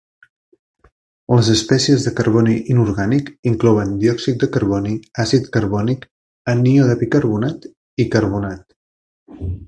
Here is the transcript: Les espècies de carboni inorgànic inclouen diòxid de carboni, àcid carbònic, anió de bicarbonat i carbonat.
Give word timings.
Les 1.39 1.49
espècies 1.55 2.05
de 2.05 2.13
carboni 2.19 2.55
inorgànic 2.75 3.29
inclouen 3.53 3.91
diòxid 4.05 4.39
de 4.43 4.49
carboni, 4.55 4.95
àcid 5.27 5.47
carbònic, 5.57 6.07
anió 6.57 6.87
de 6.93 6.97
bicarbonat 7.03 7.69
i 8.05 8.13
carbonat. 8.17 8.69